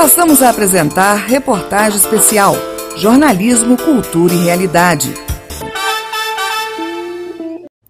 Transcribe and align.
Passamos 0.00 0.40
a 0.40 0.48
apresentar 0.48 1.14
reportagem 1.26 1.98
especial 1.98 2.54
Jornalismo, 2.96 3.76
Cultura 3.76 4.32
e 4.32 4.44
Realidade. 4.44 5.12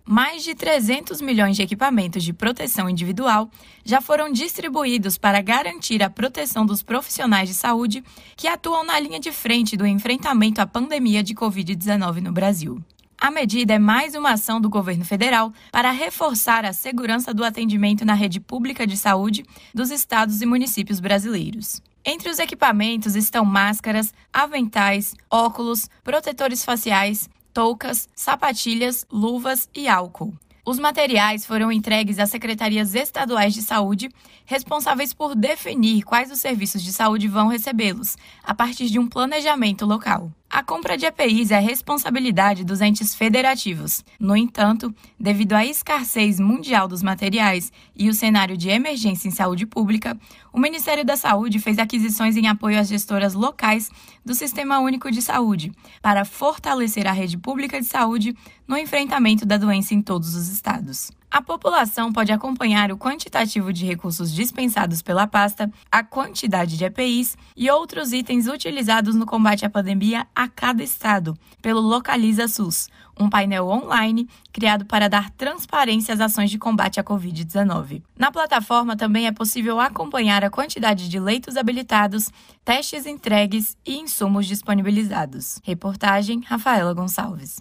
Mais 0.04 0.42
de 0.42 0.52
300 0.56 1.20
milhões 1.20 1.54
de 1.54 1.62
equipamentos 1.62 2.24
de 2.24 2.32
proteção 2.32 2.90
individual 2.90 3.48
já 3.84 4.00
foram 4.00 4.32
distribuídos 4.32 5.16
para 5.16 5.40
garantir 5.40 6.02
a 6.02 6.10
proteção 6.10 6.66
dos 6.66 6.82
profissionais 6.82 7.48
de 7.48 7.54
saúde 7.54 8.02
que 8.36 8.48
atuam 8.48 8.84
na 8.84 8.98
linha 8.98 9.20
de 9.20 9.30
frente 9.30 9.76
do 9.76 9.86
enfrentamento 9.86 10.60
à 10.60 10.66
pandemia 10.66 11.22
de 11.22 11.32
Covid-19 11.32 12.22
no 12.22 12.32
Brasil. 12.32 12.82
A 13.16 13.30
medida 13.30 13.74
é 13.74 13.78
mais 13.78 14.16
uma 14.16 14.32
ação 14.32 14.60
do 14.60 14.68
governo 14.68 15.04
federal 15.04 15.52
para 15.70 15.92
reforçar 15.92 16.64
a 16.64 16.72
segurança 16.72 17.32
do 17.32 17.44
atendimento 17.44 18.04
na 18.04 18.14
rede 18.14 18.40
pública 18.40 18.84
de 18.84 18.96
saúde 18.96 19.44
dos 19.72 19.92
estados 19.92 20.42
e 20.42 20.46
municípios 20.46 20.98
brasileiros. 20.98 21.80
Entre 22.04 22.30
os 22.30 22.38
equipamentos 22.38 23.14
estão 23.14 23.44
máscaras, 23.44 24.14
aventais, 24.32 25.14
óculos, 25.30 25.88
protetores 26.02 26.64
faciais, 26.64 27.28
toucas, 27.52 28.08
sapatilhas, 28.14 29.04
luvas 29.10 29.68
e 29.74 29.86
álcool. 29.86 30.34
Os 30.64 30.78
materiais 30.78 31.44
foram 31.44 31.70
entregues 31.70 32.18
às 32.18 32.30
secretarias 32.30 32.94
estaduais 32.94 33.52
de 33.52 33.60
saúde, 33.60 34.08
responsáveis 34.46 35.12
por 35.12 35.34
definir 35.34 36.02
quais 36.02 36.30
os 36.30 36.40
serviços 36.40 36.82
de 36.82 36.92
saúde 36.92 37.28
vão 37.28 37.48
recebê-los, 37.48 38.16
a 38.42 38.54
partir 38.54 38.86
de 38.86 38.98
um 38.98 39.06
planejamento 39.06 39.84
local. 39.84 40.30
A 40.52 40.64
compra 40.64 40.98
de 40.98 41.06
EPIs 41.06 41.52
é 41.52 41.60
responsabilidade 41.60 42.64
dos 42.64 42.80
entes 42.80 43.14
federativos. 43.14 44.04
No 44.18 44.36
entanto, 44.36 44.92
devido 45.18 45.52
à 45.52 45.64
escassez 45.64 46.40
mundial 46.40 46.88
dos 46.88 47.04
materiais 47.04 47.72
e 47.94 48.08
o 48.08 48.14
cenário 48.14 48.56
de 48.56 48.68
emergência 48.68 49.28
em 49.28 49.30
saúde 49.30 49.64
pública, 49.64 50.18
o 50.52 50.58
Ministério 50.58 51.04
da 51.04 51.16
Saúde 51.16 51.60
fez 51.60 51.78
aquisições 51.78 52.36
em 52.36 52.48
apoio 52.48 52.80
às 52.80 52.88
gestoras 52.88 53.32
locais 53.32 53.92
do 54.24 54.34
Sistema 54.34 54.80
Único 54.80 55.08
de 55.12 55.22
Saúde, 55.22 55.70
para 56.02 56.24
fortalecer 56.24 57.06
a 57.06 57.12
rede 57.12 57.38
pública 57.38 57.80
de 57.80 57.86
saúde 57.86 58.34
no 58.66 58.76
enfrentamento 58.76 59.46
da 59.46 59.56
doença 59.56 59.94
em 59.94 60.02
todos 60.02 60.34
os 60.34 60.48
estados. 60.48 61.12
A 61.30 61.40
população 61.40 62.12
pode 62.12 62.32
acompanhar 62.32 62.90
o 62.90 62.98
quantitativo 62.98 63.72
de 63.72 63.86
recursos 63.86 64.34
dispensados 64.34 65.00
pela 65.00 65.28
pasta, 65.28 65.70
a 65.90 66.02
quantidade 66.02 66.76
de 66.76 66.84
EPIs 66.84 67.38
e 67.56 67.70
outros 67.70 68.12
itens 68.12 68.48
utilizados 68.48 69.14
no 69.14 69.24
combate 69.24 69.64
à 69.64 69.70
pandemia 69.70 70.26
a 70.34 70.48
cada 70.48 70.82
estado, 70.82 71.38
pelo 71.62 71.80
Localiza 71.80 72.48
SUS, 72.48 72.88
um 73.16 73.30
painel 73.30 73.68
online 73.68 74.28
criado 74.52 74.84
para 74.84 75.08
dar 75.08 75.30
transparência 75.30 76.12
às 76.12 76.20
ações 76.20 76.50
de 76.50 76.58
combate 76.58 76.98
à 76.98 77.04
Covid-19. 77.04 78.02
Na 78.18 78.32
plataforma 78.32 78.96
também 78.96 79.28
é 79.28 79.32
possível 79.32 79.78
acompanhar 79.78 80.44
a 80.44 80.50
quantidade 80.50 81.08
de 81.08 81.20
leitos 81.20 81.56
habilitados, 81.56 82.28
testes 82.64 83.06
entregues 83.06 83.76
e 83.86 83.98
insumos 83.98 84.46
disponibilizados. 84.46 85.60
Reportagem 85.62 86.40
Rafaela 86.40 86.92
Gonçalves. 86.92 87.60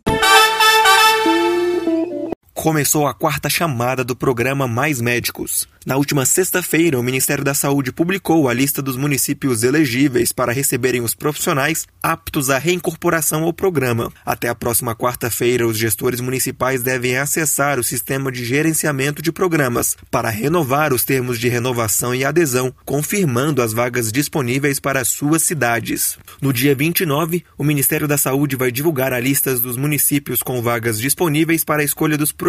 Começou 2.61 3.07
a 3.07 3.13
quarta 3.13 3.49
chamada 3.49 4.03
do 4.03 4.17
programa 4.17 4.67
Mais 4.67 4.99
Médicos. 4.99 5.65
Na 5.85 5.95
última 5.95 6.25
sexta-feira, 6.25 6.99
o 6.99 7.03
Ministério 7.03 7.41
da 7.41 7.53
Saúde 7.53 7.91
publicou 7.91 8.49
a 8.49 8.53
lista 8.53 8.81
dos 8.81 8.97
municípios 8.97 9.63
elegíveis 9.63 10.33
para 10.33 10.51
receberem 10.51 11.01
os 11.01 11.15
profissionais 11.15 11.87
aptos 12.03 12.49
à 12.49 12.57
reincorporação 12.57 13.43
ao 13.43 13.53
programa. 13.53 14.11
Até 14.25 14.49
a 14.49 14.55
próxima 14.55 14.93
quarta-feira, 14.93 15.65
os 15.65 15.77
gestores 15.77 16.19
municipais 16.19 16.83
devem 16.83 17.17
acessar 17.17 17.79
o 17.79 17.83
sistema 17.83 18.29
de 18.29 18.43
gerenciamento 18.43 19.21
de 19.21 19.31
programas 19.31 19.95
para 20.11 20.29
renovar 20.29 20.93
os 20.93 21.05
termos 21.05 21.39
de 21.39 21.47
renovação 21.47 22.13
e 22.13 22.25
adesão, 22.25 22.73
confirmando 22.83 23.61
as 23.61 23.71
vagas 23.71 24.11
disponíveis 24.11 24.81
para 24.81 25.05
suas 25.05 25.43
cidades. 25.43 26.19
No 26.41 26.51
dia 26.51 26.75
29, 26.75 27.45
o 27.57 27.63
Ministério 27.63 28.07
da 28.07 28.17
Saúde 28.17 28.57
vai 28.57 28.69
divulgar 28.69 29.13
a 29.13 29.19
lista 29.19 29.55
dos 29.55 29.77
municípios 29.77 30.43
com 30.43 30.61
vagas 30.61 30.99
disponíveis 30.99 31.63
para 31.63 31.81
a 31.81 31.85
escolha 31.85 32.17
dos 32.17 32.33
profissionais. 32.33 32.48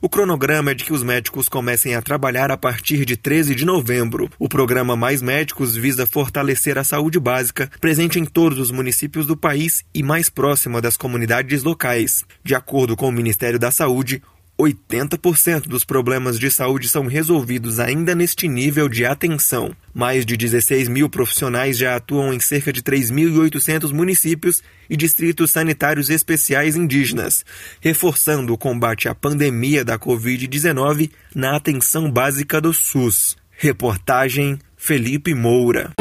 O 0.00 0.08
cronograma 0.08 0.70
é 0.70 0.74
de 0.74 0.84
que 0.84 0.92
os 0.92 1.02
médicos 1.02 1.48
comecem 1.48 1.94
a 1.94 2.02
trabalhar 2.02 2.50
a 2.50 2.56
partir 2.56 3.04
de 3.04 3.16
13 3.16 3.54
de 3.54 3.64
novembro. 3.64 4.30
O 4.38 4.48
programa 4.48 4.96
Mais 4.96 5.22
Médicos 5.22 5.76
visa 5.76 6.06
fortalecer 6.06 6.78
a 6.78 6.84
saúde 6.84 7.18
básica, 7.18 7.70
presente 7.80 8.18
em 8.18 8.24
todos 8.24 8.58
os 8.58 8.70
municípios 8.70 9.26
do 9.26 9.36
país 9.36 9.84
e 9.94 10.02
mais 10.02 10.28
próxima 10.28 10.80
das 10.80 10.96
comunidades 10.96 11.62
locais. 11.62 12.24
De 12.42 12.54
acordo 12.54 12.96
com 12.96 13.08
o 13.08 13.12
Ministério 13.12 13.58
da 13.58 13.70
Saúde, 13.70 14.22
80% 14.58 15.62
dos 15.62 15.84
problemas 15.84 16.38
de 16.38 16.50
saúde 16.50 16.88
são 16.88 17.06
resolvidos 17.06 17.80
ainda 17.80 18.14
neste 18.14 18.46
nível 18.46 18.88
de 18.88 19.04
atenção. 19.04 19.74
Mais 19.92 20.24
de 20.24 20.36
16 20.36 20.88
mil 20.88 21.08
profissionais 21.08 21.76
já 21.76 21.96
atuam 21.96 22.32
em 22.32 22.38
cerca 22.38 22.72
de 22.72 22.82
3.800 22.82 23.92
municípios 23.92 24.62
e 24.88 24.96
distritos 24.96 25.50
sanitários 25.50 26.08
especiais 26.08 26.76
indígenas, 26.76 27.44
reforçando 27.80 28.52
o 28.52 28.58
combate 28.58 29.08
à 29.08 29.14
pandemia 29.14 29.84
da 29.84 29.98
Covid-19 29.98 31.10
na 31.34 31.56
atenção 31.56 32.10
básica 32.10 32.60
do 32.60 32.72
SUS. 32.72 33.36
Reportagem 33.50 34.58
Felipe 34.76 35.34
Moura. 35.34 35.92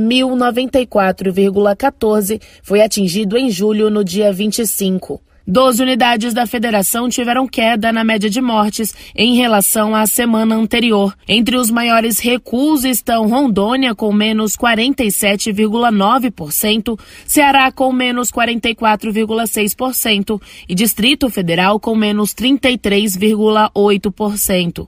1.094,14, 1.13 2.41
foi 2.61 2.81
atingido 2.81 3.37
em 3.37 3.49
julho, 3.49 3.89
no 3.89 4.03
dia 4.03 4.31
25. 4.31 5.21
Doze 5.51 5.81
unidades 5.81 6.31
da 6.31 6.45
federação 6.45 7.09
tiveram 7.09 7.47
queda 7.47 7.91
na 7.91 8.03
média 8.03 8.29
de 8.29 8.39
mortes 8.39 8.93
em 9.15 9.35
relação 9.35 9.95
à 9.95 10.05
semana 10.05 10.53
anterior. 10.53 11.15
Entre 11.27 11.57
os 11.57 11.71
maiores 11.71 12.19
recuos 12.19 12.83
estão 12.83 13.27
Rondônia, 13.27 13.95
com 13.95 14.13
menos 14.13 14.55
47,9%, 14.55 16.99
Ceará, 17.25 17.71
com 17.71 17.91
menos 17.91 18.31
44,6% 18.31 20.39
e 20.69 20.75
Distrito 20.75 21.31
Federal, 21.31 21.79
com 21.79 21.95
menos 21.95 22.35
33,8%. 22.35 24.87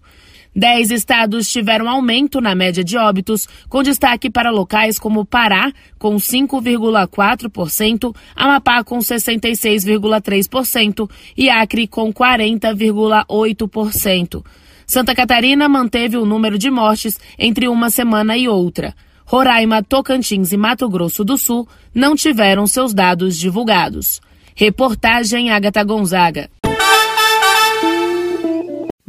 Dez 0.53 0.91
estados 0.91 1.49
tiveram 1.49 1.89
aumento 1.89 2.41
na 2.41 2.53
média 2.53 2.83
de 2.83 2.97
óbitos, 2.97 3.47
com 3.69 3.81
destaque 3.81 4.29
para 4.29 4.51
locais 4.51 4.99
como 4.99 5.25
Pará, 5.25 5.71
com 5.97 6.17
5,4%, 6.17 8.13
Amapá, 8.35 8.83
com 8.83 8.99
66,3% 8.99 11.09
e 11.37 11.49
Acre, 11.49 11.87
com 11.87 12.13
40,8%. 12.13 14.43
Santa 14.85 15.15
Catarina 15.15 15.69
manteve 15.69 16.17
o 16.17 16.25
número 16.25 16.57
de 16.57 16.69
mortes 16.69 17.17
entre 17.39 17.69
uma 17.69 17.89
semana 17.89 18.35
e 18.35 18.49
outra. 18.49 18.93
Roraima, 19.23 19.81
Tocantins 19.81 20.51
e 20.51 20.57
Mato 20.57 20.89
Grosso 20.89 21.23
do 21.23 21.37
Sul 21.37 21.65
não 21.95 22.13
tiveram 22.13 22.67
seus 22.67 22.93
dados 22.93 23.37
divulgados. 23.37 24.19
Reportagem 24.53 25.49
Agatha 25.49 25.81
Gonzaga. 25.85 26.49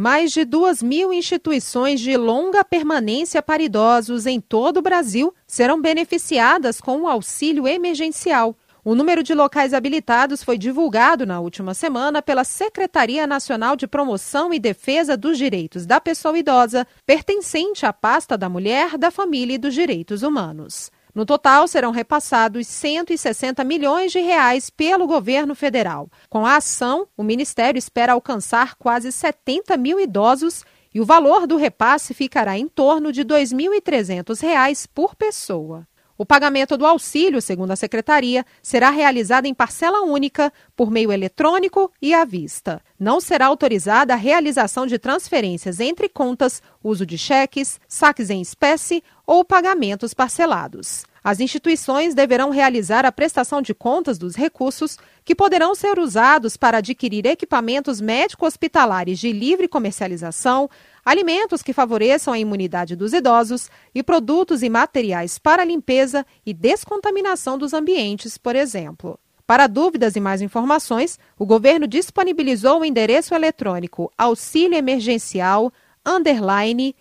Mais 0.02 0.32
de 0.32 0.44
duas 0.44 0.82
mil 0.82 1.12
instituições 1.12 2.00
de 2.00 2.16
longa 2.16 2.64
permanência 2.64 3.40
para 3.40 3.62
idosos 3.62 4.26
em 4.26 4.40
todo 4.40 4.78
o 4.78 4.82
Brasil 4.82 5.32
serão 5.46 5.80
beneficiadas 5.80 6.80
com 6.80 7.02
o 7.02 7.06
auxílio 7.06 7.68
emergencial. 7.68 8.56
O 8.84 8.96
número 8.96 9.22
de 9.22 9.32
locais 9.32 9.72
habilitados 9.72 10.42
foi 10.42 10.58
divulgado 10.58 11.24
na 11.24 11.38
última 11.38 11.72
semana 11.72 12.20
pela 12.20 12.42
Secretaria 12.42 13.28
Nacional 13.28 13.76
de 13.76 13.86
Promoção 13.86 14.52
e 14.52 14.58
Defesa 14.58 15.16
dos 15.16 15.38
Direitos 15.38 15.86
da 15.86 16.00
Pessoa 16.00 16.36
Idosa, 16.36 16.84
pertencente 17.06 17.86
à 17.86 17.92
pasta 17.92 18.36
da 18.36 18.48
Mulher, 18.48 18.98
da 18.98 19.12
Família 19.12 19.54
e 19.54 19.58
dos 19.58 19.72
Direitos 19.72 20.24
Humanos. 20.24 20.90
No 21.14 21.26
total, 21.26 21.68
serão 21.68 21.90
repassados 21.90 22.66
160 22.66 23.62
milhões 23.64 24.12
de 24.12 24.20
reais 24.20 24.70
pelo 24.70 25.06
governo 25.06 25.54
federal. 25.54 26.08
Com 26.30 26.46
a 26.46 26.56
ação, 26.56 27.06
o 27.16 27.22
Ministério 27.22 27.78
espera 27.78 28.14
alcançar 28.14 28.76
quase 28.76 29.12
70 29.12 29.76
mil 29.76 30.00
idosos 30.00 30.64
e 30.94 31.00
o 31.00 31.04
valor 31.04 31.46
do 31.46 31.56
repasse 31.56 32.14
ficará 32.14 32.56
em 32.56 32.66
torno 32.66 33.12
de 33.12 33.20
R$ 33.20 33.26
2.300 33.28 34.86
por 34.94 35.14
pessoa. 35.14 35.86
O 36.16 36.26
pagamento 36.26 36.76
do 36.76 36.86
auxílio, 36.86 37.40
segundo 37.40 37.70
a 37.70 37.76
secretaria, 37.76 38.44
será 38.62 38.90
realizado 38.90 39.46
em 39.46 39.54
parcela 39.54 40.02
única, 40.02 40.52
por 40.76 40.90
meio 40.90 41.10
eletrônico 41.10 41.90
e 42.00 42.12
à 42.14 42.24
vista. 42.24 42.80
Não 42.98 43.20
será 43.20 43.46
autorizada 43.46 44.12
a 44.12 44.16
realização 44.16 44.86
de 44.86 44.98
transferências 44.98 45.80
entre 45.80 46.08
contas, 46.08 46.62
uso 46.82 47.06
de 47.06 47.16
cheques, 47.16 47.80
saques 47.88 48.30
em 48.30 48.40
espécie 48.40 49.02
ou 49.26 49.44
pagamentos 49.44 50.12
parcelados. 50.12 51.04
As 51.24 51.38
instituições 51.38 52.14
deverão 52.14 52.50
realizar 52.50 53.06
a 53.06 53.12
prestação 53.12 53.62
de 53.62 53.72
contas 53.72 54.18
dos 54.18 54.34
recursos 54.34 54.98
que 55.24 55.36
poderão 55.36 55.72
ser 55.72 55.98
usados 56.00 56.56
para 56.56 56.78
adquirir 56.78 57.24
equipamentos 57.26 58.00
médico-hospitalares 58.00 59.20
de 59.20 59.32
livre 59.32 59.68
comercialização, 59.68 60.68
alimentos 61.04 61.62
que 61.62 61.72
favoreçam 61.72 62.32
a 62.32 62.38
imunidade 62.38 62.94
dos 62.96 63.12
idosos 63.12 63.70
e 63.94 64.02
produtos 64.02 64.62
e 64.62 64.68
materiais 64.68 65.38
para 65.38 65.64
limpeza 65.64 66.24
e 66.44 66.54
descontaminação 66.54 67.58
dos 67.58 67.72
ambientes, 67.72 68.38
por 68.38 68.56
exemplo. 68.56 69.18
Para 69.46 69.66
dúvidas 69.66 70.16
e 70.16 70.20
mais 70.20 70.40
informações, 70.40 71.18
o 71.38 71.44
governo 71.44 71.86
disponibilizou 71.86 72.80
o 72.80 72.84
endereço 72.84 73.34
eletrônico 73.34 74.10
auxílio 74.16 74.76
emergencial 74.76 75.72
underline. 76.06 76.94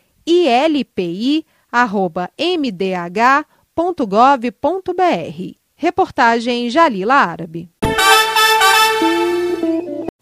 Reportagem 5.75 6.69
Jalila 6.69 7.15
Árabe. 7.15 7.69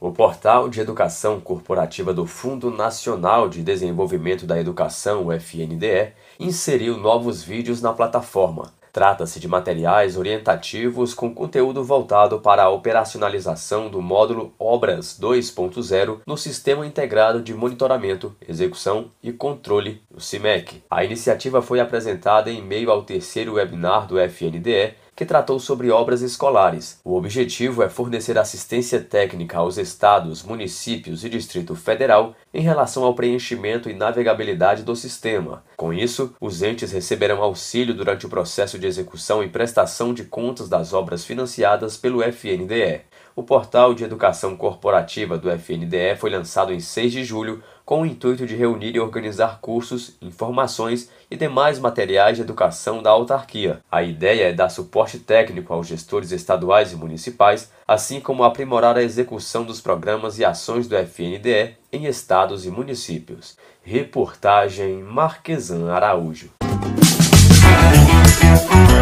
O 0.01 0.13
portal 0.13 0.69
de 0.69 0.79
educação 0.79 1.41
corporativa 1.41 2.13
do 2.13 2.25
Fundo 2.25 2.71
Nacional 2.71 3.49
de 3.49 3.61
Desenvolvimento 3.61 4.45
da 4.45 4.57
Educação, 4.57 5.27
o 5.27 5.33
FNDE, 5.33 6.13
inseriu 6.39 6.97
novos 6.97 7.43
vídeos 7.43 7.81
na 7.81 7.91
plataforma. 7.91 8.71
Trata-se 8.93 9.41
de 9.41 9.47
materiais 9.47 10.15
orientativos 10.15 11.13
com 11.13 11.35
conteúdo 11.35 11.83
voltado 11.83 12.39
para 12.39 12.63
a 12.63 12.69
operacionalização 12.69 13.89
do 13.89 14.01
módulo 14.01 14.53
Obras 14.57 15.19
2.0 15.19 16.21
no 16.25 16.37
Sistema 16.37 16.87
Integrado 16.87 17.41
de 17.41 17.53
Monitoramento, 17.53 18.33
Execução 18.47 19.11
e 19.21 19.33
Controle, 19.33 20.01
o 20.09 20.21
CIMEC. 20.21 20.81
A 20.89 21.03
iniciativa 21.03 21.61
foi 21.61 21.81
apresentada 21.81 22.49
em 22.49 22.63
meio 22.63 22.89
ao 22.89 23.03
terceiro 23.03 23.55
webinar 23.55 24.07
do 24.07 24.17
FNDE 24.17 24.95
que 25.19 25.25
tratou 25.25 25.59
sobre 25.59 25.91
obras 25.91 26.21
escolares. 26.21 26.97
O 27.03 27.17
objetivo 27.17 27.83
é 27.83 27.89
fornecer 27.89 28.37
assistência 28.37 29.01
técnica 29.01 29.57
aos 29.57 29.77
estados, 29.77 30.43
municípios 30.43 31.25
e 31.25 31.29
Distrito 31.29 31.75
Federal 31.75 32.33
em 32.53 32.61
relação 32.61 33.03
ao 33.03 33.13
preenchimento 33.13 33.89
e 33.89 33.93
navegabilidade 33.93 34.81
do 34.81 34.95
sistema. 34.95 35.61
Com 35.75 35.93
isso, 35.93 36.33
os 36.39 36.61
entes 36.61 36.93
receberão 36.93 37.43
auxílio 37.43 37.93
durante 37.93 38.25
o 38.25 38.29
processo 38.29 38.79
de 38.79 38.87
execução 38.87 39.43
e 39.43 39.49
prestação 39.49 40.13
de 40.13 40.23
contas 40.23 40.69
das 40.69 40.93
obras 40.93 41.25
financiadas 41.25 41.97
pelo 41.97 42.23
FNDE. 42.23 43.01
O 43.39 43.43
portal 43.43 43.93
de 43.93 44.03
educação 44.03 44.53
corporativa 44.53 45.37
do 45.37 45.49
FNDE 45.49 46.17
foi 46.17 46.29
lançado 46.29 46.73
em 46.73 46.81
6 46.81 47.09
de 47.09 47.23
julho 47.23 47.63
com 47.85 48.01
o 48.01 48.05
intuito 48.05 48.45
de 48.45 48.53
reunir 48.53 48.93
e 48.93 48.99
organizar 48.99 49.59
cursos, 49.61 50.17
informações 50.21 51.09
e 51.31 51.37
demais 51.37 51.79
materiais 51.79 52.35
de 52.35 52.43
educação 52.43 53.01
da 53.01 53.11
autarquia. 53.11 53.79
A 53.89 54.03
ideia 54.03 54.49
é 54.49 54.53
dar 54.53 54.67
suporte 54.67 55.19
técnico 55.19 55.73
aos 55.73 55.87
gestores 55.87 56.33
estaduais 56.33 56.91
e 56.91 56.97
municipais, 56.97 57.71
assim 57.87 58.19
como 58.19 58.43
aprimorar 58.43 58.97
a 58.97 59.03
execução 59.03 59.63
dos 59.63 59.79
programas 59.79 60.37
e 60.37 60.43
ações 60.43 60.85
do 60.85 60.97
FNDE 60.97 61.77
em 61.93 62.07
estados 62.07 62.65
e 62.65 62.69
municípios. 62.69 63.55
Reportagem 63.81 65.01
Marquesan 65.01 65.89
Araújo. 65.89 66.49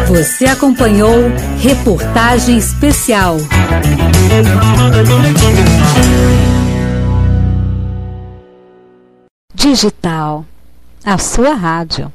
Você 0.08 0.46
acompanhou 0.46 1.12
Reportagem 1.60 2.56
Especial. 2.56 3.36
Digital, 9.54 10.46
a 11.04 11.18
sua 11.18 11.52
rádio. 11.52 12.10